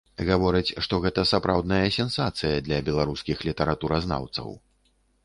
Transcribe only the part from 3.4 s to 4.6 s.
літаратуразнаўцаў.